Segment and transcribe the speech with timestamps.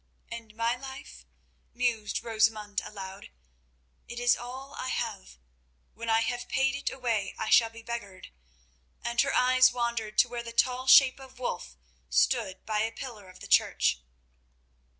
[0.31, 1.27] "And my life?"
[1.75, 3.29] mused Rosamund aloud.
[4.07, 5.37] "It is all I have.
[5.93, 8.29] When I have paid it away I shall be beggared,"
[9.03, 11.77] and her eyes wandered to where the tall shape of Wulf
[12.09, 13.99] stood by a pillar of the church.